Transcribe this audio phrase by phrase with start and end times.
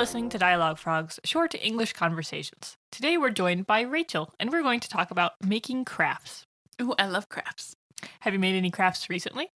[0.00, 2.74] listening to Dialogue Frogs, short English conversations.
[2.90, 6.46] Today we're joined by Rachel, and we're going to talk about making crafts.
[6.78, 7.74] Oh, I love crafts.
[8.20, 9.50] Have you made any crafts recently?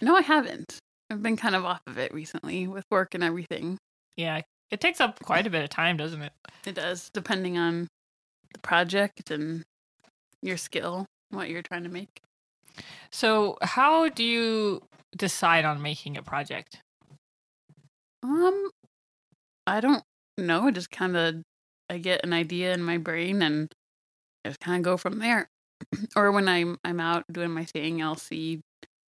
[0.00, 0.78] No, I haven't.
[1.10, 3.76] I've been kind of off of it recently with work and everything.
[4.16, 6.32] Yeah, it takes up quite a bit of time, doesn't it?
[6.66, 7.86] It does, depending on
[8.54, 9.62] the project and
[10.40, 12.22] your skill, what you're trying to make.
[13.10, 14.84] So, how do you
[15.14, 16.80] decide on making a project?
[18.22, 18.70] Um,
[19.66, 20.02] I don't
[20.38, 20.66] know.
[20.66, 21.36] I just kind of,
[21.88, 23.72] I get an idea in my brain and
[24.44, 25.48] I just kind of go from there.
[26.16, 28.60] or when I'm I'm out doing my thing, I'll see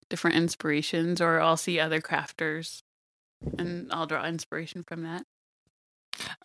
[0.10, 2.82] different inspirations, or I'll see other crafters,
[3.58, 5.24] and I'll draw inspiration from that.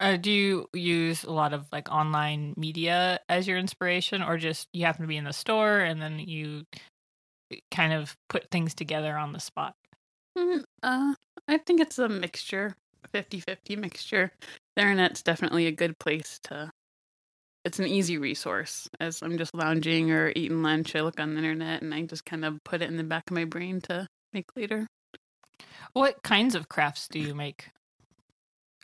[0.01, 4.69] Uh, do you use a lot of like online media as your inspiration, or just
[4.73, 6.65] you happen to be in the store and then you
[7.71, 9.75] kind of put things together on the spot?
[10.37, 11.15] Mm, uh,
[11.47, 12.77] I think it's a mixture,
[13.13, 14.33] 50-50 mixture.
[14.77, 16.71] The internet's definitely a good place to.
[17.65, 18.89] It's an easy resource.
[19.01, 22.25] As I'm just lounging or eating lunch, I look on the internet and I just
[22.25, 24.87] kind of put it in the back of my brain to make later.
[25.93, 27.71] What kinds of crafts do you make?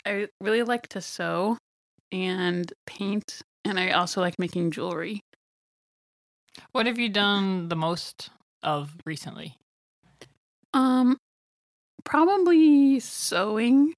[0.07, 1.57] I really like to sew
[2.13, 5.21] and paint, and I also like making jewelry.
[6.73, 8.31] What have you done the most
[8.63, 9.57] of recently?
[10.73, 11.17] Um,
[12.05, 13.95] probably sewing,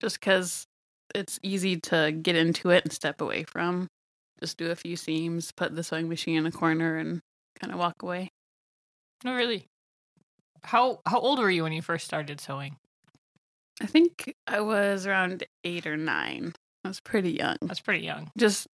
[0.00, 0.66] just because
[1.14, 3.88] it's easy to get into it and step away from.
[4.40, 7.20] Just do a few seams, put the sewing machine in a corner, and
[7.60, 8.30] kind of walk away.
[9.24, 9.66] No, really.
[10.62, 12.76] How how old were you when you first started sewing?
[13.80, 16.54] I think I was around eight or nine.
[16.84, 17.56] I was pretty young.
[17.62, 18.30] That's pretty young.
[18.36, 18.66] Just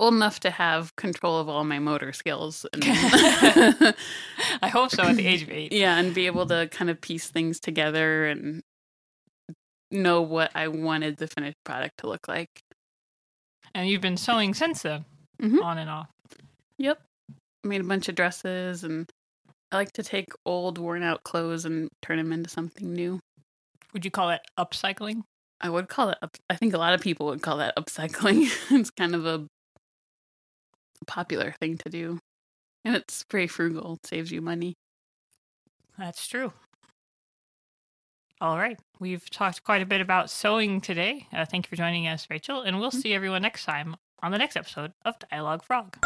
[0.00, 2.64] old enough to have control of all my motor skills.
[2.74, 3.94] And
[4.62, 5.72] I hope so at the age of eight.
[5.72, 8.62] yeah, and be able to kind of piece things together and
[9.90, 12.48] know what I wanted the finished product to look like.
[13.74, 15.04] And you've been sewing since then,
[15.40, 15.62] Mhm.
[15.62, 16.08] on and off.
[16.78, 17.02] Yep.
[17.64, 19.08] Made a bunch of dresses and
[19.70, 23.20] I like to take old worn out clothes and turn them into something new.
[23.92, 25.22] Would you call it upcycling?
[25.60, 28.48] I would call it up I think a lot of people would call that upcycling.
[28.80, 29.46] it's kind of a
[31.06, 32.18] popular thing to do.
[32.84, 33.94] And it's very frugal.
[33.94, 34.74] It saves you money.
[35.98, 36.52] That's true.
[38.40, 38.78] All right.
[39.00, 41.26] We've talked quite a bit about sewing today.
[41.32, 42.62] Uh, thank you for joining us, Rachel.
[42.62, 45.96] And we'll see everyone next time on the next episode of Dialogue Frog.